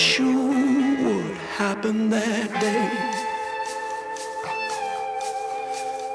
[0.00, 2.88] Sure, what would happen that day.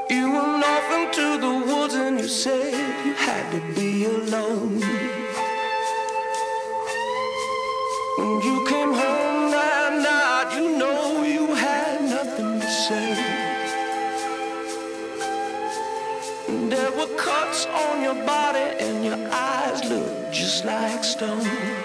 [0.09, 2.73] You went off into the woods and you said
[3.05, 4.79] you had to be alone.
[8.17, 13.13] When you came home that night, you know you had nothing to say.
[16.73, 21.84] There were cuts on your body and your eyes looked just like stone.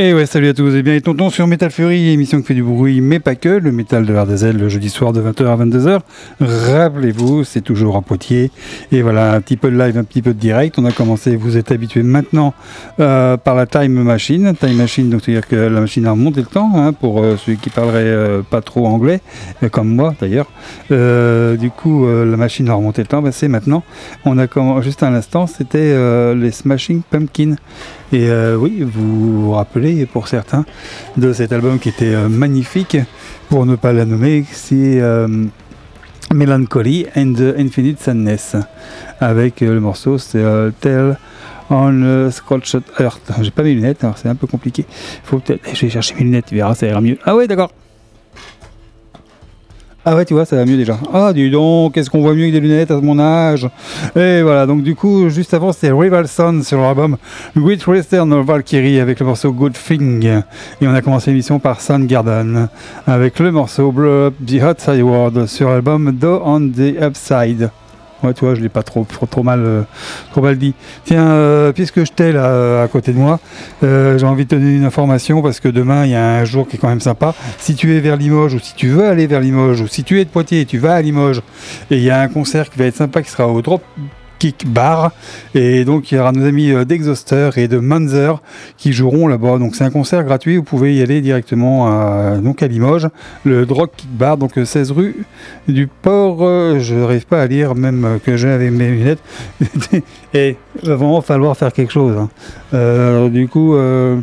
[0.00, 2.54] Et ouais, salut à tous et bien et tonton sur Metal Fury, émission qui fait
[2.54, 5.56] du bruit, mais pas que, le métal de l'Ardézel le jeudi soir de 20h à
[5.56, 6.00] 22h.
[6.40, 8.52] Rappelez-vous, c'est toujours à Poitiers.
[8.92, 10.78] Et voilà, un petit peu de live, un petit peu de direct.
[10.78, 12.54] On a commencé, vous êtes habitués maintenant
[13.00, 14.54] euh, par la Time Machine.
[14.54, 17.58] Time Machine, donc c'est-à-dire que la machine a remonté le temps, hein, pour euh, celui
[17.58, 19.20] qui parlerait euh, pas trop anglais,
[19.64, 20.46] euh, comme moi d'ailleurs.
[20.90, 23.82] Du coup, la machine a remonté le temps, ben, c'est maintenant.
[24.24, 25.92] On a comm- juste un instant, c'était
[26.36, 27.56] les Smashing Pumpkins.
[28.12, 30.64] Et euh, oui, vous vous rappelez pour certains
[31.18, 32.96] de cet album qui était euh, magnifique,
[33.50, 35.44] pour ne pas la nommer, c'est euh,
[36.32, 38.56] Melancholy and the Infinite Sadness,
[39.20, 40.42] avec le morceau c'est
[40.80, 41.18] Tell
[41.70, 43.30] on Scorched Earth.
[43.42, 44.86] J'ai pas mes lunettes, c'est un peu compliqué.
[45.22, 47.18] Faut peut-être, je vais chercher mes lunettes, tu verras, ça ira mieux.
[47.26, 47.70] Ah ouais, d'accord.
[50.04, 50.96] Ah ouais, tu vois, ça va mieux déjà.
[51.12, 53.68] Ah, dis donc, qu'est-ce qu'on voit mieux avec des lunettes à mon âge
[54.16, 57.16] Et voilà, donc du coup, juste avant, c'était Rival Son sur l'album
[57.56, 60.24] Great Western Valkyrie avec le morceau Good Thing.
[60.80, 62.68] Et on a commencé l'émission par Soundgarden
[63.06, 67.70] avec le morceau Blow Up the Hot Side World sur l'album Do on the Upside.
[68.22, 69.82] Ouais, tu vois, je l'ai pas trop, trop, mal, euh,
[70.32, 70.74] trop mal dit.
[71.04, 73.38] Tiens, euh, puisque je t'ai là euh, à côté de moi,
[73.84, 76.44] euh, j'ai envie de te donner une information parce que demain il y a un
[76.44, 77.34] jour qui est quand même sympa.
[77.58, 80.20] Si tu es vers Limoges ou si tu veux aller vers Limoges ou si tu
[80.20, 81.42] es de Poitiers et tu vas à Limoges
[81.90, 83.82] et il y a un concert qui va être sympa qui sera au Drop
[84.38, 85.12] Kick Bar
[85.54, 88.40] et donc il y aura nos amis euh, d'Exhauster et de Manzer
[88.76, 89.58] qui joueront là-bas.
[89.58, 93.08] Donc c'est un concert gratuit, vous pouvez y aller directement à, donc à Limoges,
[93.44, 95.16] le Drop Kick Bar, donc euh, 16 rue
[95.66, 96.38] du Port.
[96.42, 99.22] euh, je n'arrive pas à lire même euh, que avec mes lunettes.
[100.34, 102.16] et il va vraiment falloir faire quelque chose.
[102.16, 102.28] hein.
[102.74, 103.74] Euh, du coup.
[103.74, 104.20] euh,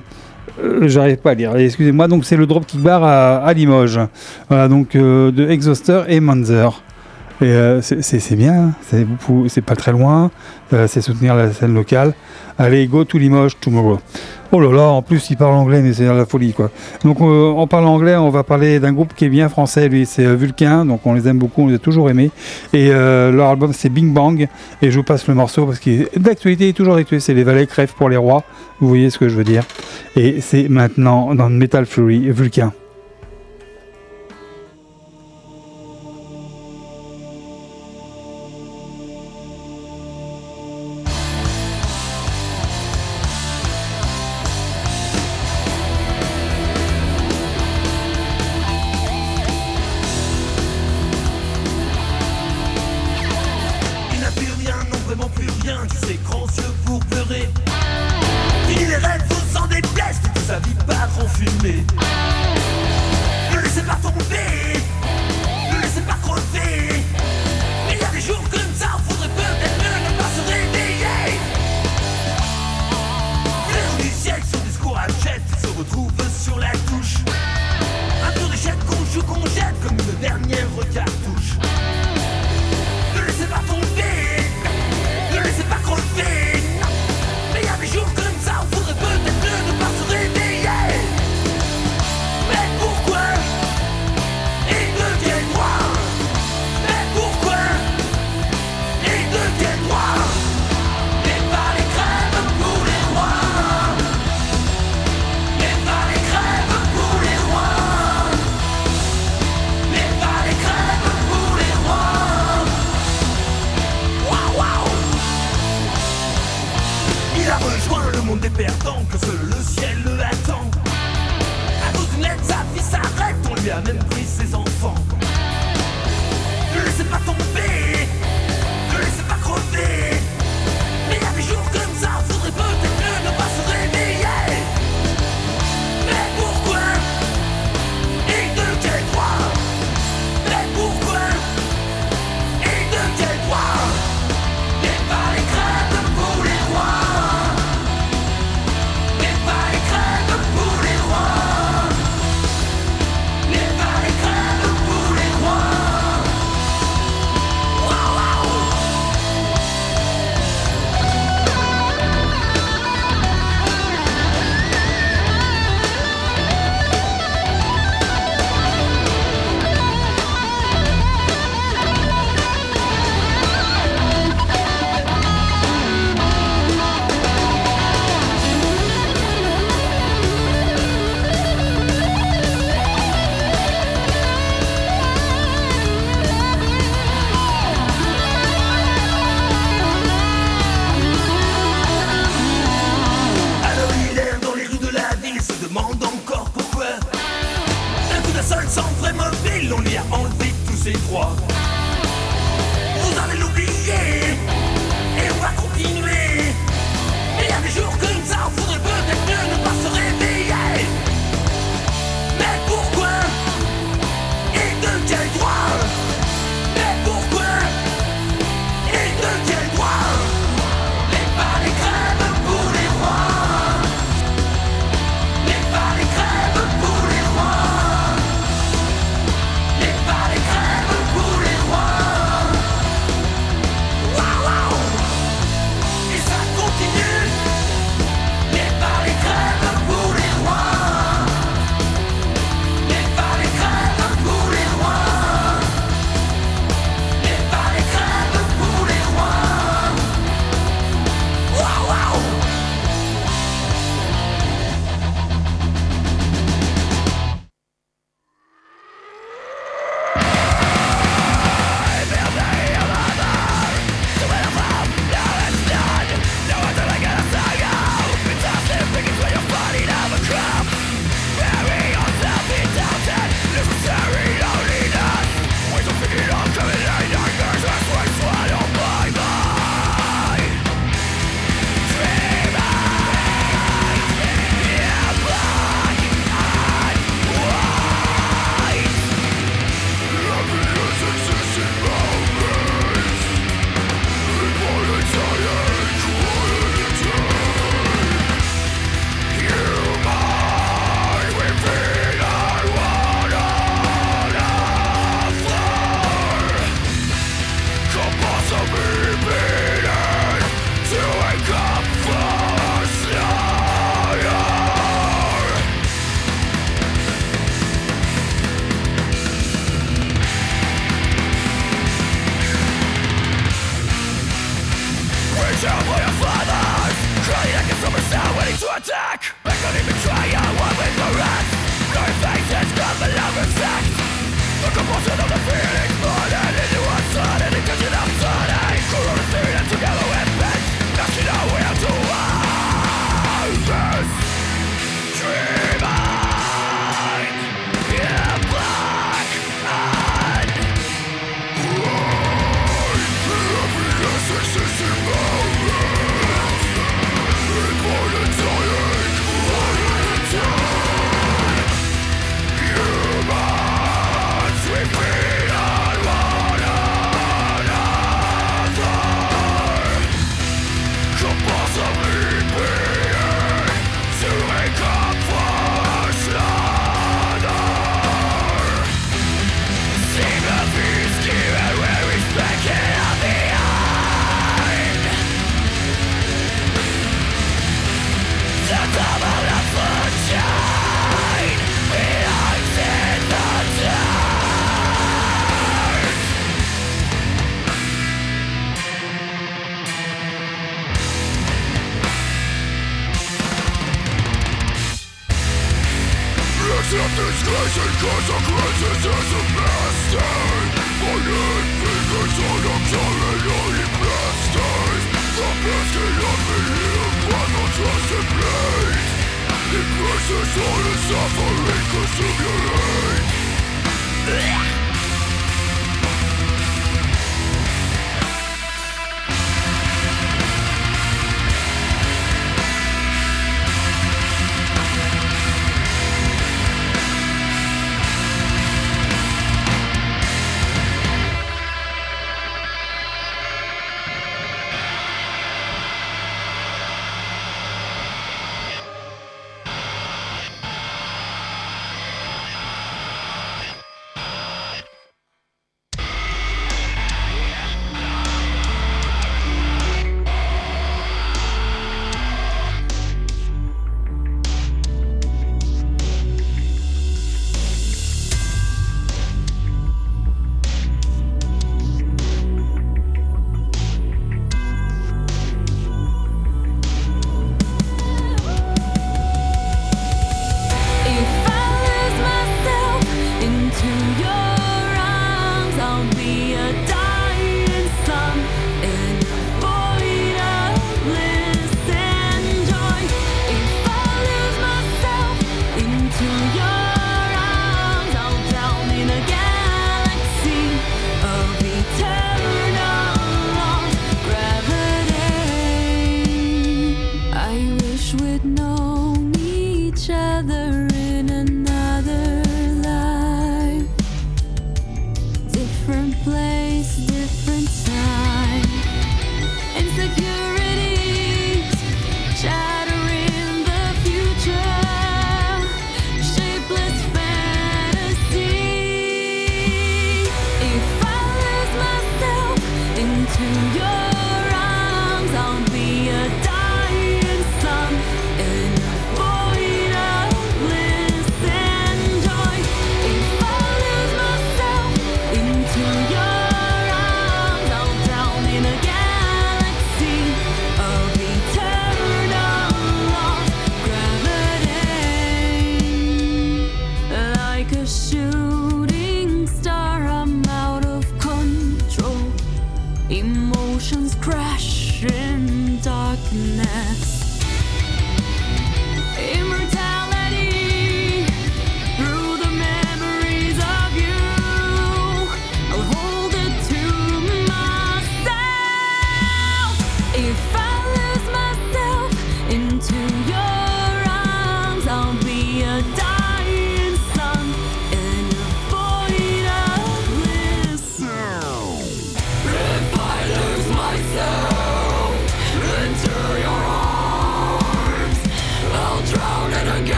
[0.64, 1.56] euh, J'arrive pas à lire.
[1.56, 4.00] Excusez-moi, donc c'est le Dropkick Bar à, Limoges.
[4.50, 6.82] Voilà, donc euh, de Exhauster et Manzer.
[7.42, 8.72] Et euh, c'est- bien,
[9.20, 10.32] pouvez- c'est pas très loin,
[10.72, 12.14] euh, c'est soutenir la scène locale.
[12.58, 14.00] Allez, go to Limoges tomorrow.
[14.54, 16.72] Oh là là, en plus il parle anglais, mais c'est la folie quoi.
[17.04, 20.26] Donc euh, en anglais, on va parler d'un groupe qui est bien français, lui c'est
[20.26, 22.32] euh, Vulcain, donc on les aime beaucoup, on les a toujours aimés.
[22.72, 24.48] Et leur album c'est Bing Bang,
[24.82, 27.68] et je vous passe le morceau parce qu'il est d'actualité, toujours d'actualité, c'est Les Valets
[27.68, 28.44] crèvent pour les rois,
[28.80, 29.64] vous voyez ce que je veux dire.
[30.16, 32.72] Et c'est maintenant dans Metal Fury, Vulcain.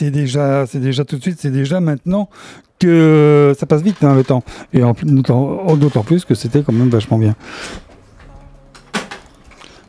[0.00, 2.30] C'est déjà, c'est déjà tout de suite, c'est déjà maintenant
[2.78, 4.42] que ça passe vite hein, le temps.
[4.72, 7.34] Et en d'autant plus que c'était quand même vachement bien.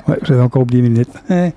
[0.07, 1.13] Ouais, j'avais encore oublié mes lunettes.
[1.29, 1.49] Eh.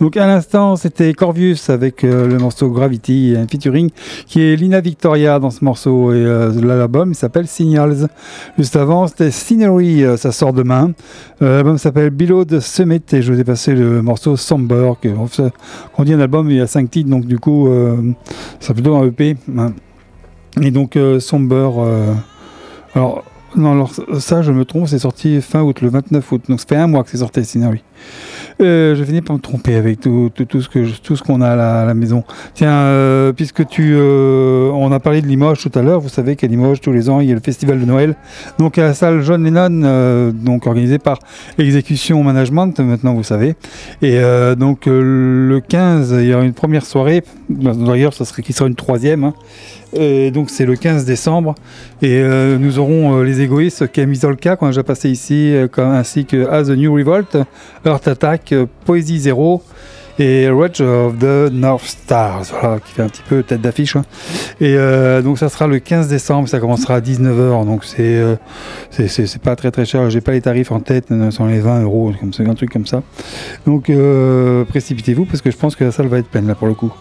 [0.00, 3.90] Donc à l'instant, c'était Corvius avec euh, le morceau Gravity, un featuring
[4.26, 8.08] qui est Lina Victoria dans ce morceau et euh, l'album s'appelle Signals.
[8.58, 10.92] Juste avant, c'était Scenery, euh, ça sort demain.
[11.42, 15.08] Euh, l'album s'appelle Below the Summit et je vous ai passé le morceau Somber, que,
[15.98, 17.68] on, dit un album, il y a 5 titres, donc du coup,
[18.60, 19.36] c'est plutôt un EP.
[19.56, 19.72] hein.
[20.60, 21.70] Et donc Somber,
[22.94, 23.24] alors
[23.56, 26.42] non, alors ça, je me trompe, c'est sorti fin août, le 29 août.
[26.48, 27.82] Donc ça fait un mois que c'est sorti, Scenery.
[28.60, 31.50] Euh, je finis par me tromper avec tout, tout, ce que tout ce qu'on a
[31.50, 32.24] à la, maison.
[32.54, 36.36] Tiens, euh, puisque tu, euh, on a parlé de Limoges tout à l'heure, vous savez
[36.36, 38.16] qu'à Limoges tous les ans il y a le festival de Noël,
[38.58, 41.18] donc à la salle John Lennon, donc organisé par
[41.58, 43.54] Exécution Management, maintenant vous savez.
[44.00, 44.20] Et
[44.56, 47.22] donc le 15, il y aura une première soirée.
[47.48, 49.24] D'ailleurs, ça serait qui sera une troisième.
[49.24, 49.34] hein.
[49.94, 51.54] Et donc c'est le 15 décembre.
[52.00, 55.90] Et euh, nous aurons euh, les égoïstes Camisolka qu'on a déjà passé ici euh, comme-
[55.90, 57.36] ainsi que As the New Revolt,
[57.84, 59.62] Earth Attack, euh, Poésie Zéro
[60.18, 64.04] et Rage of the North Stars voilà, qui fait un petit peu tête d'affiche hein.
[64.60, 68.36] et euh, donc ça sera le 15 décembre ça commencera à 19h donc c'est euh,
[68.90, 71.82] c'est- pas très très cher j'ai pas les tarifs en tête euh, sont les 20
[71.82, 73.02] euros comme ça, un truc comme ça
[73.66, 73.90] donc
[74.68, 76.92] précipitez-vous parce que je pense que la salle va être pleine là pour le coup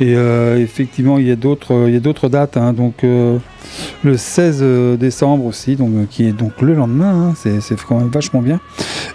[0.00, 0.12] et
[0.56, 2.56] effectivement, il y a d'autres, il y d'autres dates.
[2.56, 2.72] hein.
[2.72, 7.30] donc le 16 décembre aussi, donc qui est donc le lendemain.
[7.30, 7.34] hein.
[7.36, 8.60] c'est, quand même vachement bien.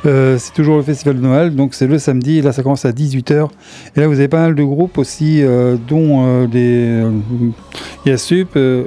[0.04, 2.42] C'est toujours le festival de Noël, donc c'est le samedi.
[2.42, 3.39] Là, ça commence à 18h.
[3.96, 7.12] Et là, vous avez pas mal de groupes aussi, euh, dont euh, des, euh,
[8.06, 8.50] il y a Sup.
[8.56, 8.86] euh,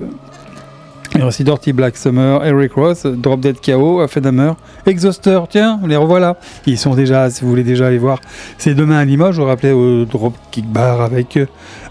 [1.15, 4.53] Dirty Black Summer, Eric Ross, Drop Dead KO, Affedhammer,
[4.87, 6.37] Exhauster, tiens, les revoilà.
[6.67, 8.19] Ils sont déjà, si vous voulez déjà aller voir,
[8.57, 11.39] c'est demain à Limoges, je vous rappelais au Drop Kick Bar avec,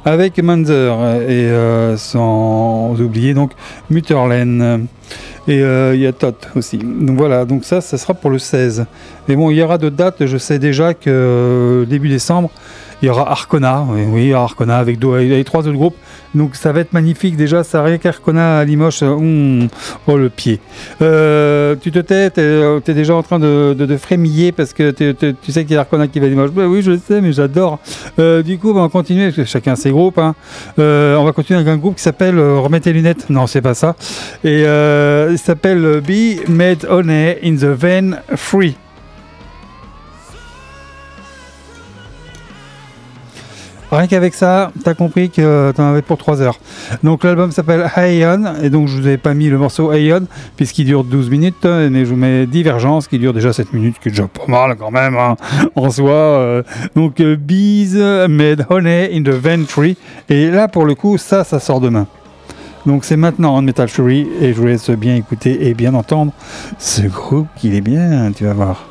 [0.05, 0.93] avec Manzer
[1.29, 3.51] et euh, sans oublier donc
[3.91, 4.87] Mutterlen.
[5.47, 6.77] Et euh, il y a Tot aussi.
[6.77, 8.85] Donc voilà, donc ça, ça sera pour le 16.
[9.27, 10.25] Mais bon, il y aura d'autres dates.
[10.25, 12.51] Je sais déjà que euh, début décembre,
[13.01, 13.85] il y aura Arcona.
[13.89, 15.95] Oui, oui, Arcona avec, deux- avec trois autres groupes.
[16.35, 17.35] Donc ça va être magnifique.
[17.35, 19.03] Déjà, ça rien qu'Arcona à Limoges.
[19.03, 19.67] euh, hum,
[20.07, 20.59] oh le pied.
[21.01, 25.65] Euh, tu te tais, t'es es déjà en train de, frémiller parce que tu sais
[25.65, 26.51] qu'il y a Arcona qui va à Limoges.
[26.51, 27.79] Bah oui, je le sais, mais j'adore.
[28.19, 30.17] Euh, du coup, bah, on va continuer parce que chacun ses groupes.
[30.17, 30.35] hein.
[30.79, 33.29] Euh, on va continuer avec un groupe qui s'appelle euh, Remets tes lunettes.
[33.29, 33.95] Non, c'est pas ça.
[34.43, 38.75] Et euh, il s'appelle euh, Be Made Honey in the Vein Free.
[43.91, 46.57] Rien qu'avec ça, t'as compris que t'en avais pour 3 heures.
[47.03, 50.85] Donc l'album s'appelle Aeon, et donc je vous avais pas mis le morceau Aeon, puisqu'il
[50.85, 54.07] dure 12 minutes, hein, mais je vous mets Divergence, qui dure déjà 7 minutes, qui
[54.07, 55.35] est déjà pas mal quand même, hein,
[55.75, 56.09] en soi.
[56.11, 56.63] euh.
[56.95, 57.95] donc euh, Bees
[58.29, 59.97] Made Honey in the Ventry,
[60.29, 62.07] et là pour le coup, ça, ça sort demain.
[62.85, 66.31] Donc c'est maintenant en Metal Fury, et je vous laisse bien écouter et bien entendre
[66.79, 68.90] ce groupe qu'il est bien, tu vas voir.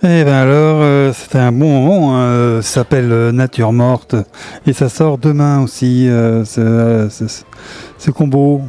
[0.00, 2.16] Eh ben alors, euh, c'était un bon moment.
[2.16, 4.14] hein, euh, ça s'appelle euh, Nature Morte
[4.64, 6.06] et ça sort demain aussi.
[6.06, 8.62] ce, combo.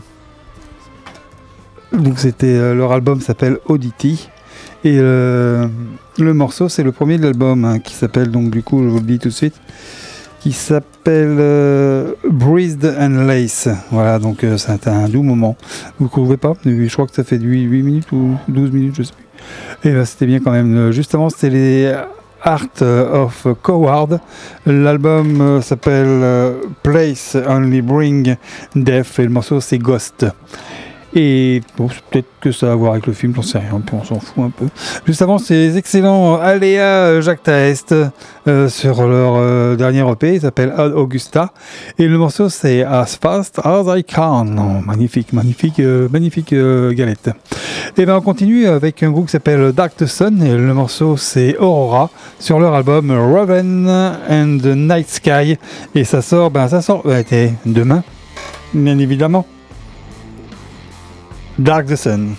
[1.93, 4.29] Donc c'était leur album s'appelle Oddity
[4.83, 5.69] et le
[6.19, 9.05] morceau c'est le premier de l'album hein, qui s'appelle donc du coup je vous le
[9.05, 9.55] dis tout de suite
[10.39, 13.69] qui s'appelle euh, Breathed and Lace.
[13.91, 15.55] Voilà donc euh, c'était un doux moment.
[15.99, 16.53] Vous ne trouvez pas?
[16.65, 19.25] Je crois que ça fait 8, 8 minutes ou 12 minutes je sais plus.
[19.83, 20.91] Et ben, c'était bien quand même.
[20.91, 21.93] Juste avant, c'était les
[22.43, 24.19] Art of Coward.
[24.65, 28.35] L'album euh, s'appelle euh, Place Only Bring
[28.75, 30.25] Death et le morceau c'est Ghost.
[31.15, 33.95] Et bon, peut-être que ça a à voir avec le film, j'en sais rien, puis
[33.99, 34.65] on s'en fout un peu.
[35.07, 37.95] Juste avant, les excellents Aléa euh, Jacques Taest
[38.47, 41.51] euh, sur leur euh, dernier EP, il s'appelle Augusta.
[41.97, 44.45] Et le morceau c'est As Fast As I Can.
[44.85, 47.31] Magnifique, magnifique, euh, magnifique euh, galette.
[47.97, 51.57] Et ben on continue avec un groupe qui s'appelle Dark Sun et le morceau c'est
[51.57, 53.87] Aurora sur leur album Raven
[54.29, 55.57] and the Night Sky
[55.95, 57.23] et ça sort ben ça sort ben,
[57.65, 58.03] demain
[58.73, 59.45] bien évidemment.
[61.63, 62.37] Dark the Sun.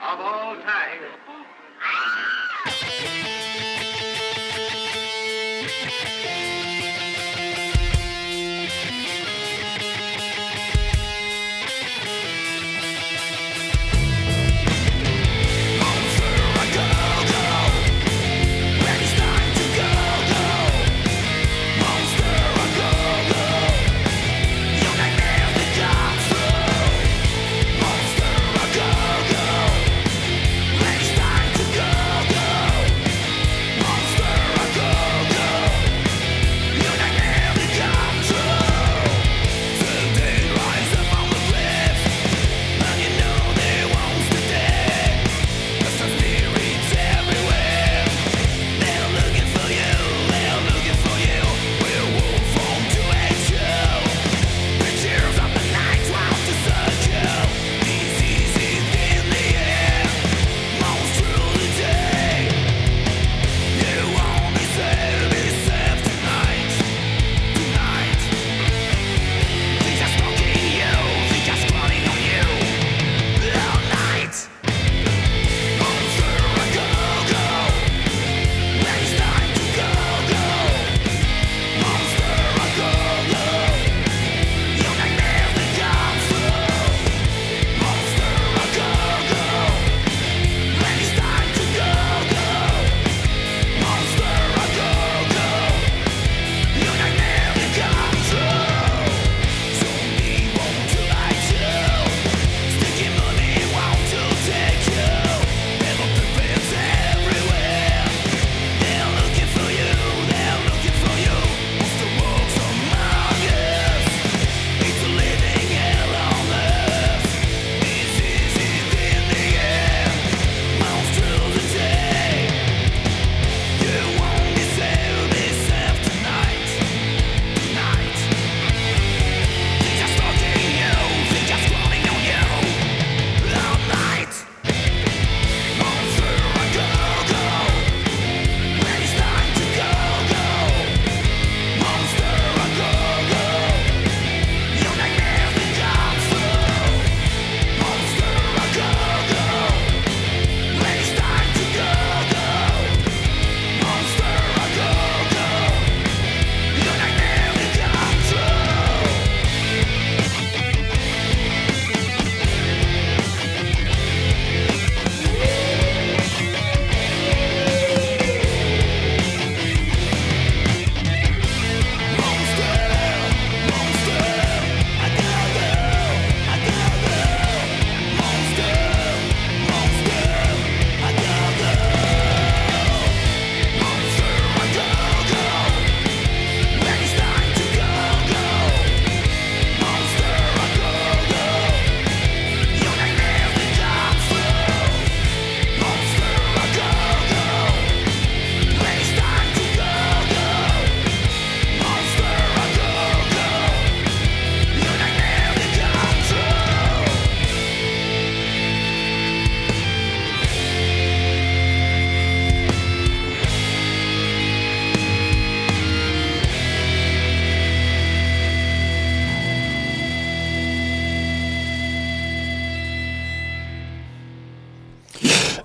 [0.00, 1.00] Of all time.
[1.82, 2.67] Ah!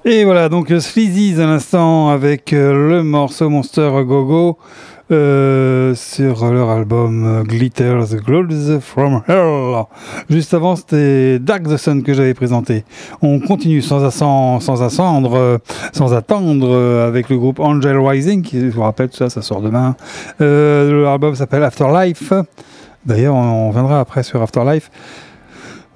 [0.05, 4.57] Et voilà, donc euh, Sleazy's à l'instant avec euh, le morceau Monster Go Go
[5.11, 9.85] euh, sur leur album Glitters Glows from Hell.
[10.29, 12.83] Juste avant, c'était Dark the Sun que j'avais présenté.
[13.21, 15.61] On continue sans, sans, sans attendre,
[15.93, 16.75] sans attendre
[17.07, 19.95] avec le groupe Angel Rising, qui, je vous rappelle, ça, ça sort demain.
[20.41, 22.33] Euh, L'album s'appelle Afterlife.
[23.05, 24.91] D'ailleurs, on, on viendra après sur Afterlife.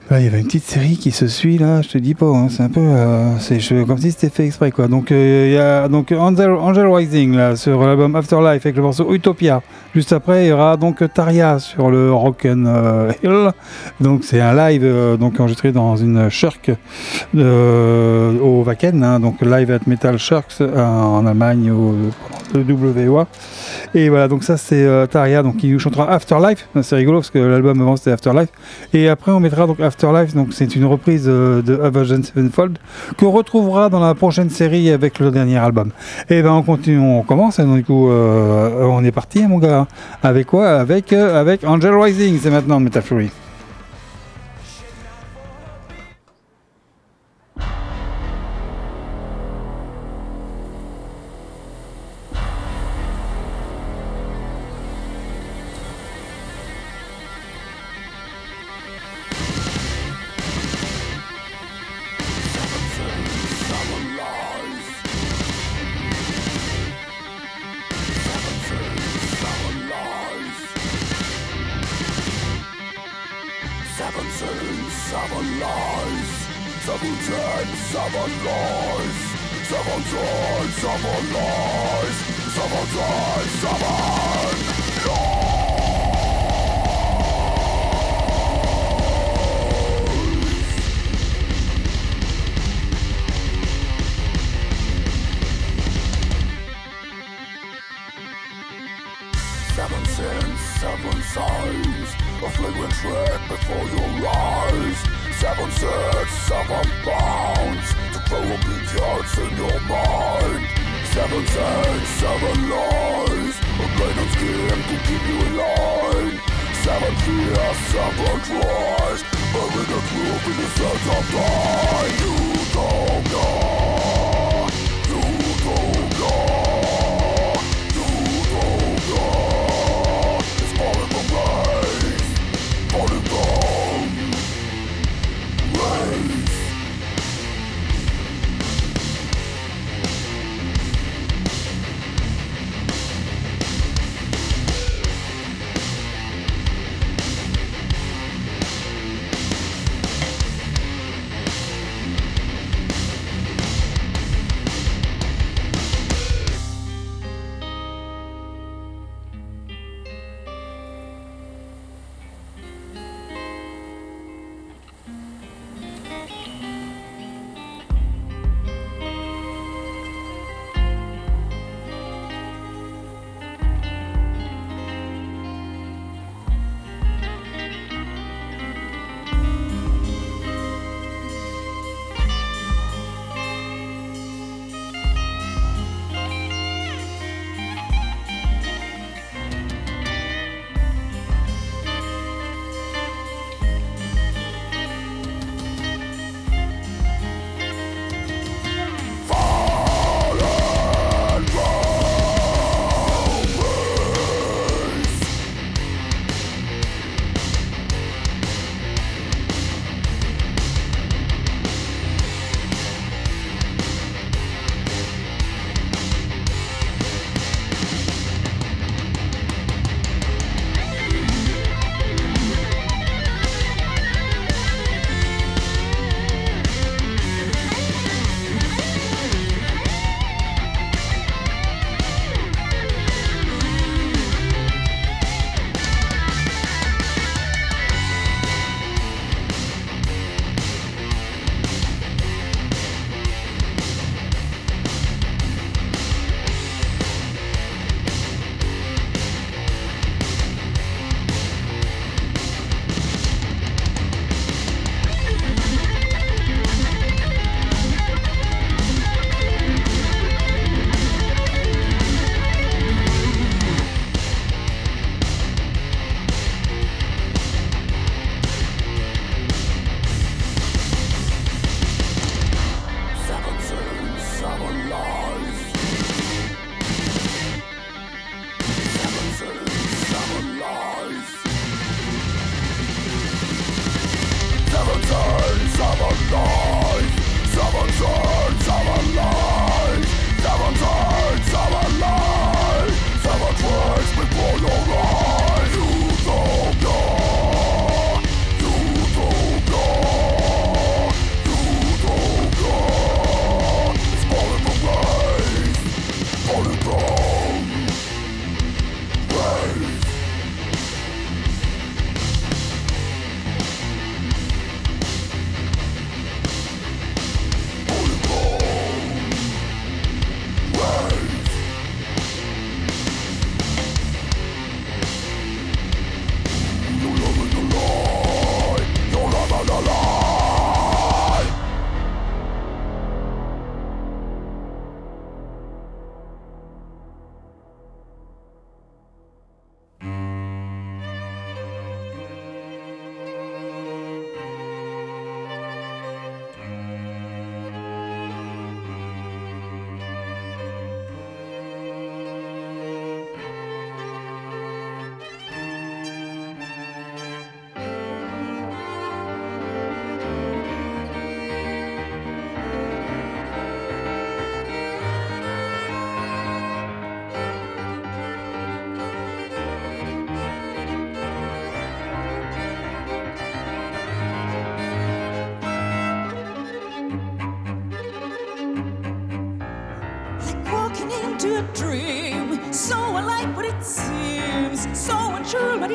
[0.09, 2.27] Là, il y avait une petite série qui se suit là, je te dis pas,
[2.27, 4.87] hein, c'est un peu, euh, c'est comme si c'était fait exprès quoi.
[4.87, 8.83] Donc euh, il y a donc Angel, Angel Rising là sur l'album Afterlife avec le
[8.83, 9.61] morceau Utopia.
[9.93, 13.51] Juste après, il y aura donc Taria sur le Rock'n euh, Hill.
[13.99, 16.71] Donc c'est un live donc enregistré dans une Shirk
[17.35, 21.95] au Wacken, hein, donc live at Metal Shirks en Allemagne au
[22.55, 23.27] WOA.
[23.93, 26.69] Et voilà, donc ça c'est Taria donc qui chantera Afterlife.
[26.81, 28.49] C'est rigolo parce que l'album avant c'était Afterlife.
[28.93, 32.77] Et après, on mettra donc Afterlife, donc c'est une reprise euh, de Avenged Sevenfold
[33.17, 35.91] qu'on retrouvera dans la prochaine série avec le dernier album.
[36.29, 37.59] Et ben on continue, on commence.
[37.59, 39.87] Et donc, du coup, euh, on est parti, hein, mon gars.
[40.23, 40.69] Avec quoi?
[40.69, 42.39] Avec euh, avec Angel Rising.
[42.41, 43.46] C'est maintenant de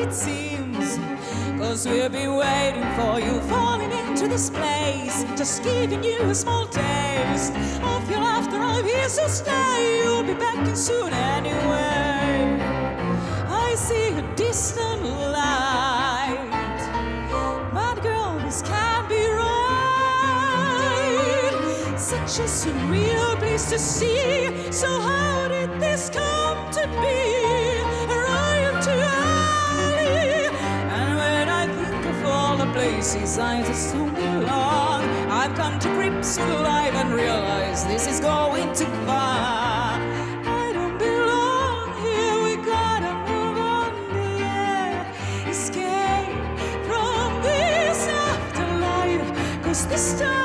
[0.03, 0.99] it seems.
[1.57, 5.23] Cause we've been waiting for you, falling into this place.
[5.37, 8.57] Just giving you a small taste of your laughter.
[8.57, 10.01] Oh, I'm here, so stay.
[10.03, 12.59] You'll be back in soon anyway.
[13.47, 16.37] I see a distant light.
[17.73, 19.53] But girl, this can't be right.
[21.97, 24.69] Such a surreal place to see.
[24.71, 27.32] So how did this come to be?
[32.83, 38.19] Places I just don't belong, I've come to grips with life and realize this is
[38.19, 40.01] going too far.
[40.61, 42.35] I don't belong here.
[42.43, 43.91] We gotta move on.
[45.47, 46.35] Escape
[46.87, 47.99] from this
[49.85, 50.42] this time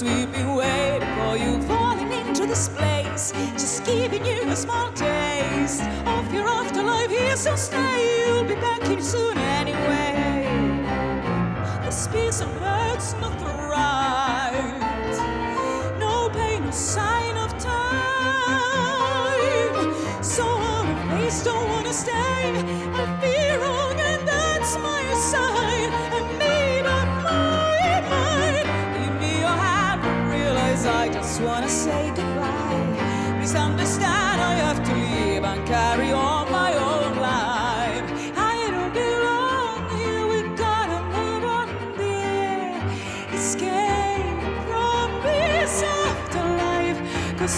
[0.00, 3.32] Been waiting for you, falling into this place.
[3.52, 7.36] Just giving you a small taste of your afterlife here.
[7.36, 10.46] So stay, you'll be back here soon anyway.
[11.84, 14.72] This piece of earth's not the right.
[15.98, 17.74] No pain, no sign of time.
[20.22, 22.54] So out of place, don't wanna stay.
[22.94, 23.29] I feel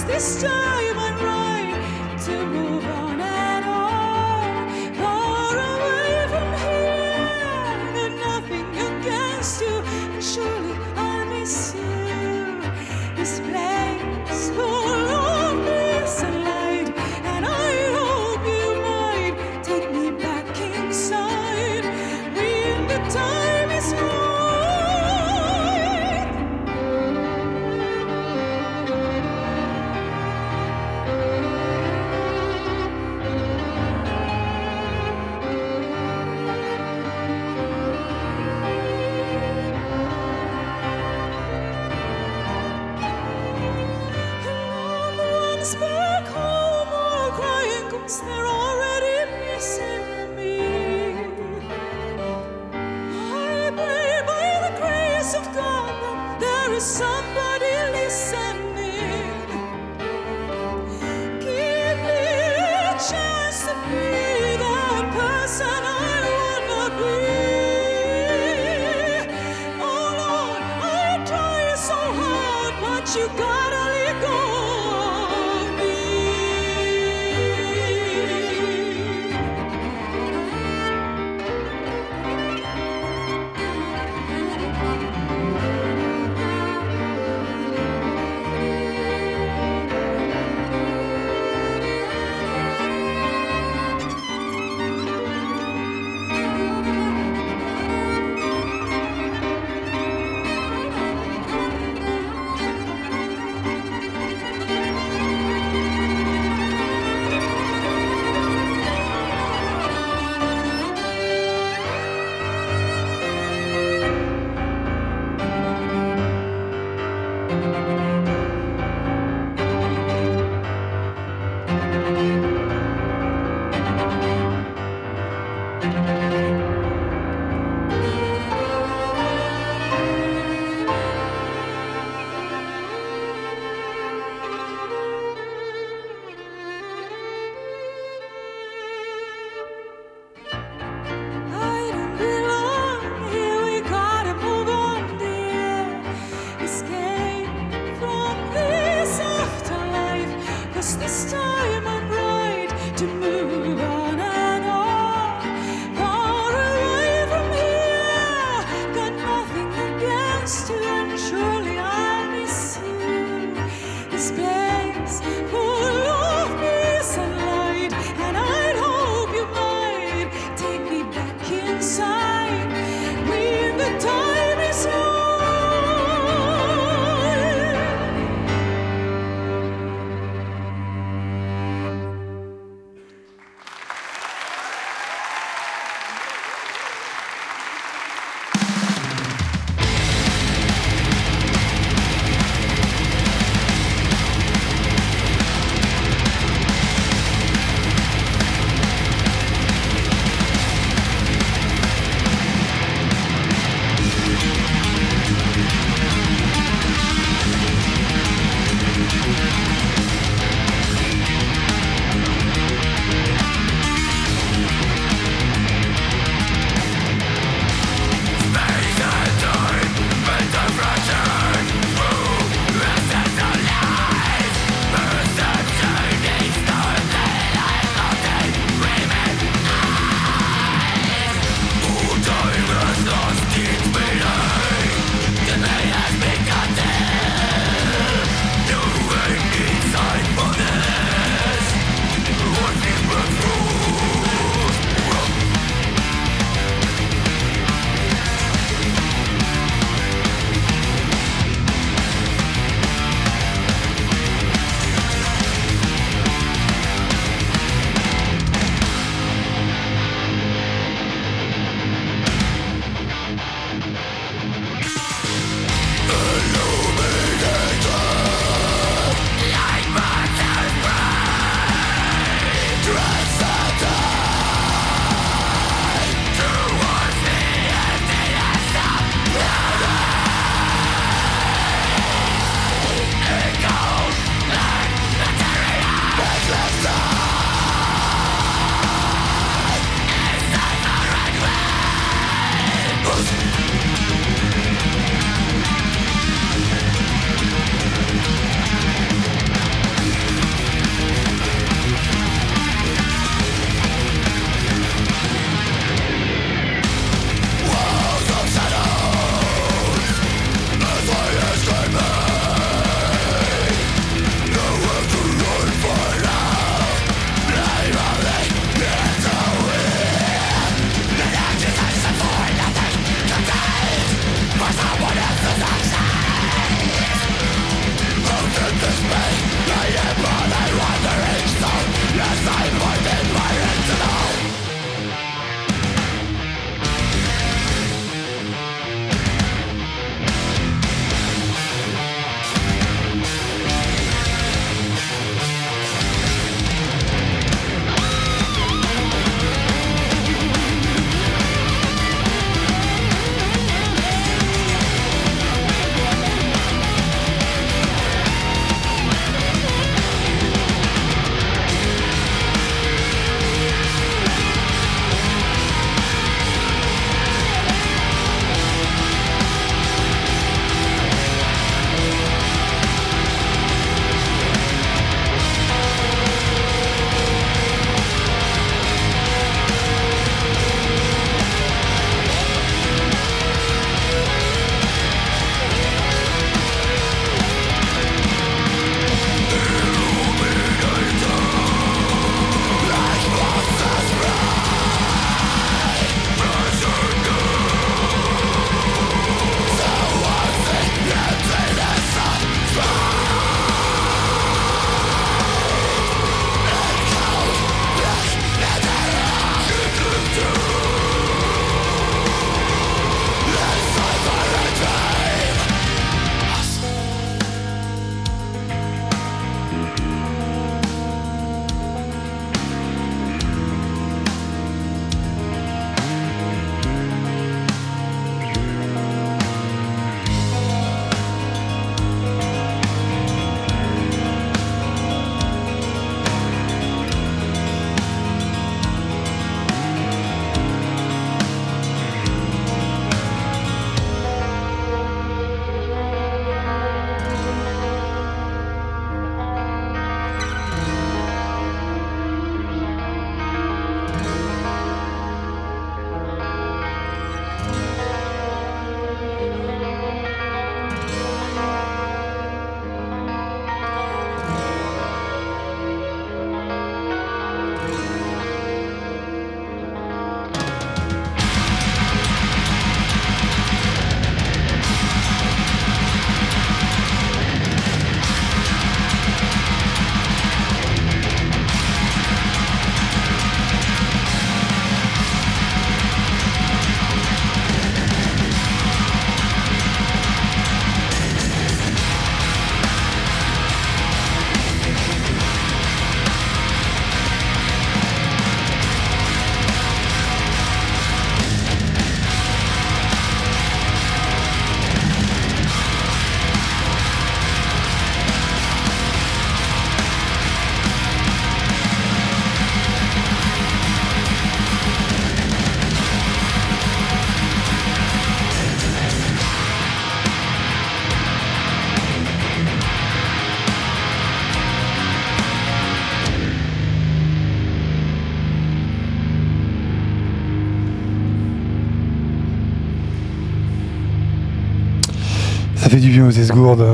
[0.00, 0.71] this time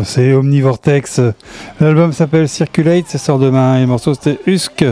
[0.05, 1.21] C'est Omnivortex.
[1.81, 3.77] L'album s'appelle Circulate, ça sort demain.
[3.77, 4.85] Et le morceau c'était Husk.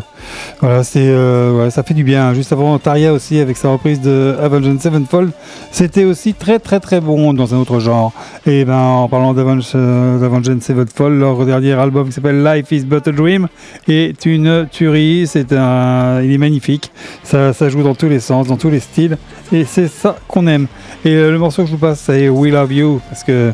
[0.61, 2.35] Voilà, c'est, euh, ouais, ça fait du bien.
[2.35, 5.31] Juste avant Taria aussi avec sa reprise de Avenged Sevenfold.
[5.71, 8.13] C'était aussi très très très bon dans un autre genre.
[8.47, 13.09] Et ben en parlant euh, d'Avenged Sevenfold, leur dernier album qui s'appelle Life is But
[13.09, 13.49] a Dream
[13.89, 15.27] est une tuerie.
[15.27, 16.91] C'est un, il est magnifique.
[17.23, 19.19] Ça, ça joue dans tous les sens, dans tous les styles.
[19.53, 20.67] Et c'est ça qu'on aime.
[21.05, 23.01] Et euh, le morceau que je vous passe, c'est We Love You.
[23.09, 23.53] Parce que,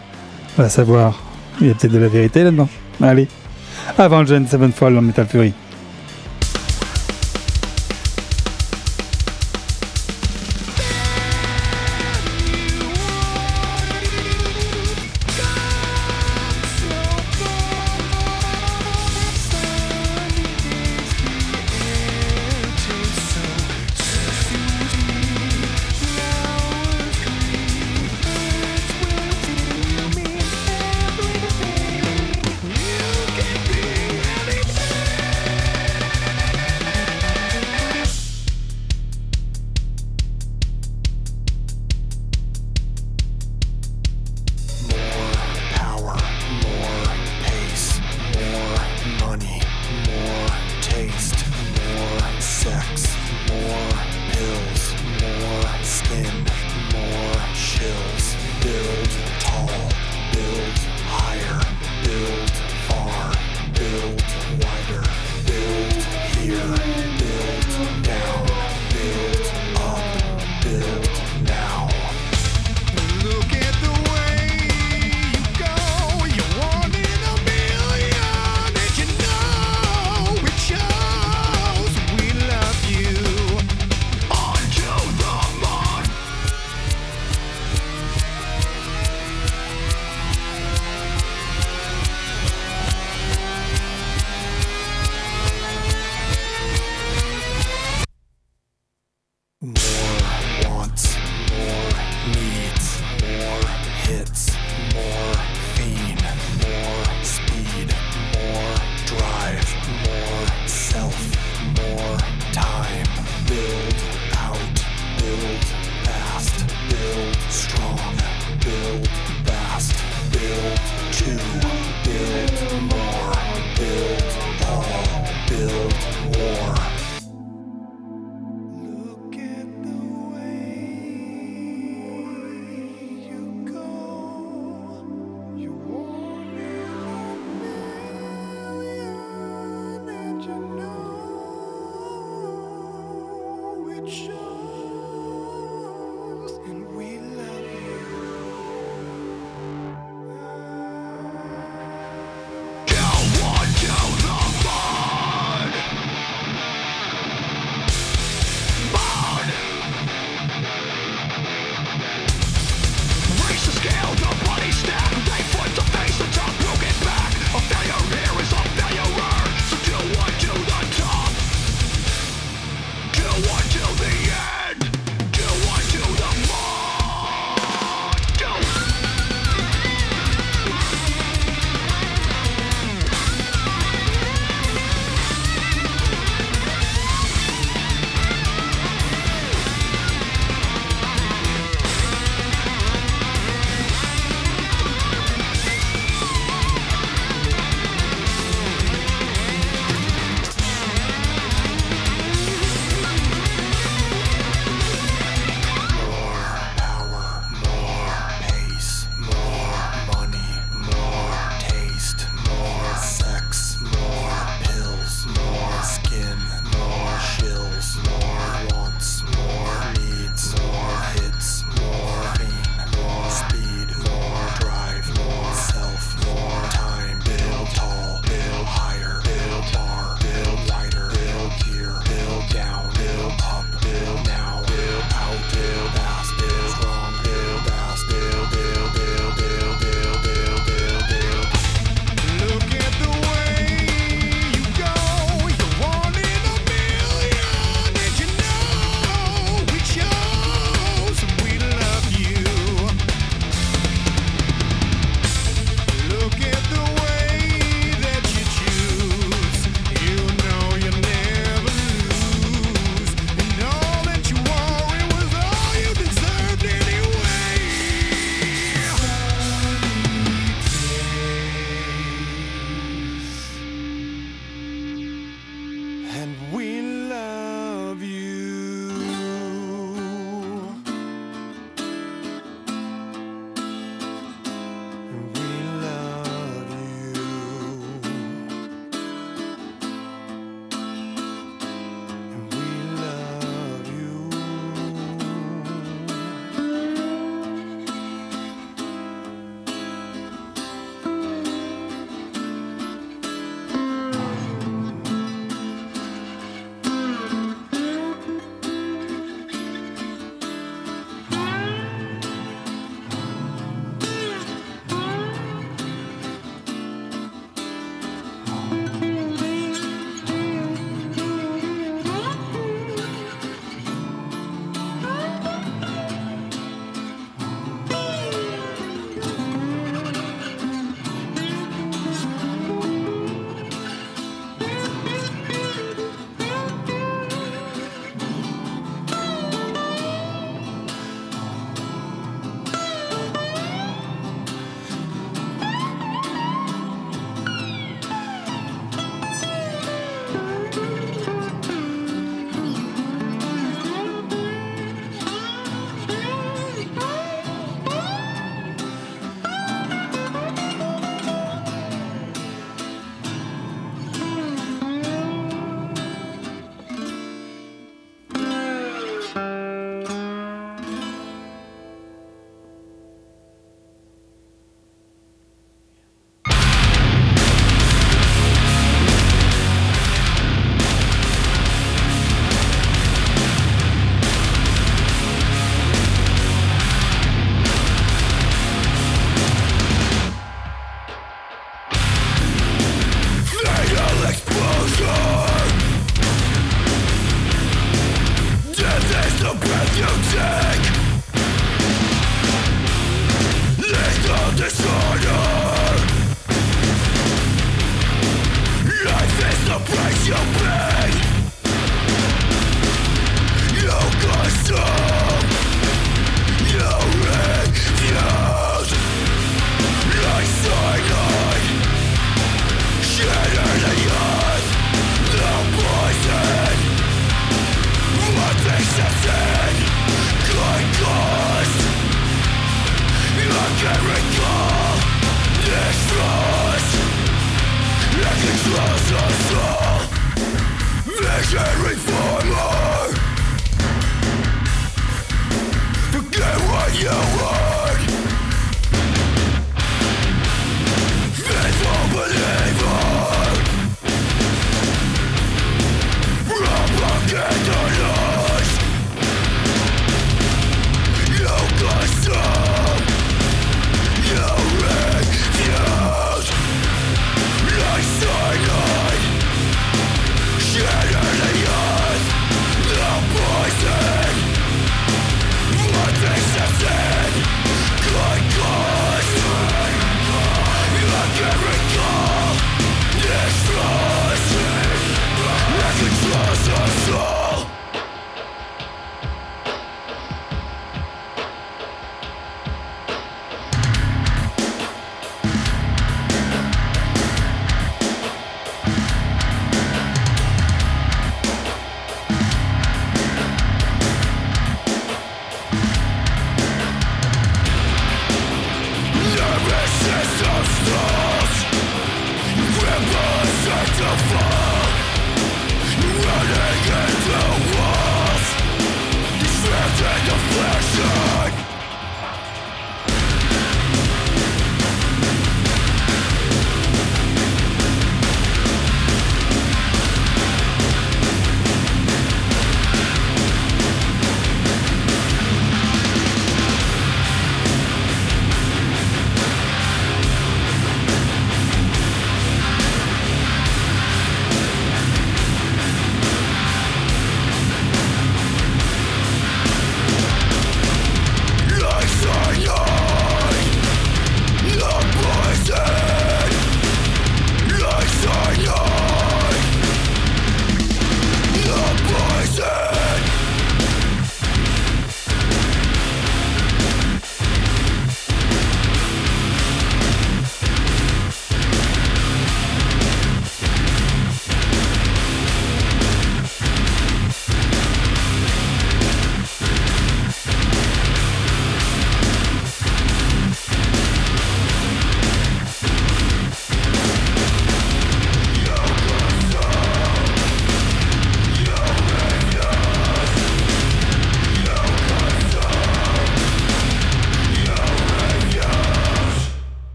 [0.59, 1.21] à savoir,
[1.61, 2.69] il y a peut-être de la vérité là-dedans.
[3.01, 3.29] Allez.
[3.99, 5.53] Avenged Sevenfold en Metal Fury.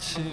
[0.00, 0.29] 같이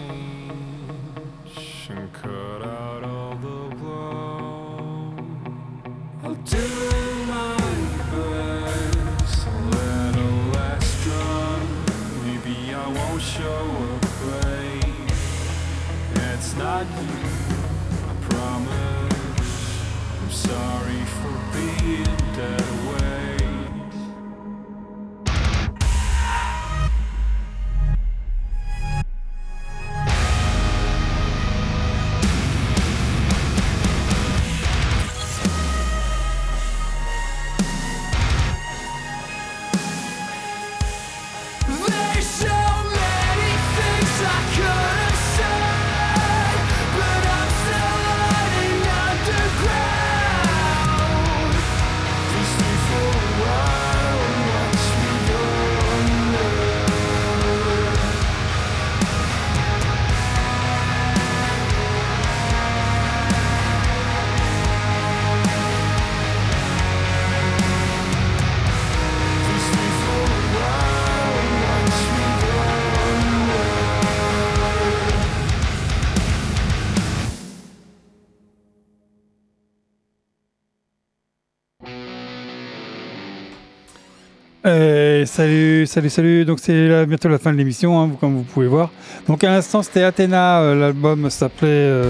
[84.68, 86.44] Euh, salut, salut, salut.
[86.44, 88.90] Donc c'est bientôt la fin de l'émission, hein, comme vous pouvez voir.
[89.26, 92.10] Donc à l'instant c'était Athéna, euh, l'album s'appelait euh,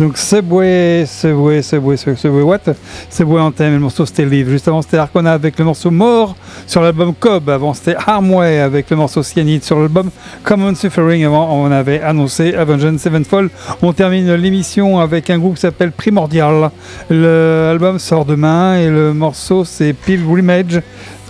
[0.00, 2.58] donc Subway, Subway, Subway, Subway, what?
[3.08, 4.50] Subway Anthem, et le morceau c'était Live.
[4.50, 6.34] Juste avant c'était Arcona avec le morceau Mort
[6.66, 7.48] sur l'album Cobb.
[7.48, 10.10] Avant c'était Harmway avec le morceau Cyanide sur l'album
[10.42, 11.24] Common Suffering.
[11.24, 13.48] Avant on avait annoncé Avenged Sevenfold.
[13.80, 16.72] On termine l'émission avec un groupe qui s'appelle Primordial.
[17.10, 20.80] L'album sort demain et le morceau c'est Pilgrimage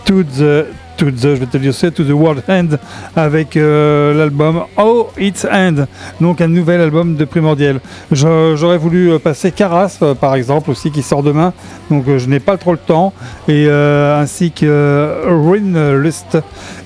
[0.04, 0.66] to the
[0.96, 2.76] to the, je vais te dire, to the world end
[3.16, 5.86] avec euh, l'album Oh It's End,
[6.20, 7.80] donc un nouvel album de Primordial.
[8.10, 11.52] J'aurais voulu euh, passer Caras euh, par exemple aussi qui sort demain,
[11.90, 13.12] donc je n'ai pas trop le temps
[13.48, 16.38] et ainsi que Ruin Lust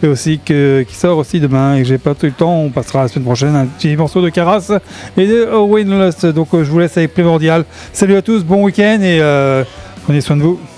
[0.03, 2.61] et aussi que, qui sort aussi demain et j'ai pas tout le temps.
[2.61, 4.73] On passera la semaine prochaine un petit morceau de Caras
[5.17, 6.27] et de Ruin Lust.
[6.27, 7.65] Donc je vous laisse avec Primordial.
[7.93, 9.21] Salut à tous, bon week-end et
[10.05, 10.76] prenez soin de vous.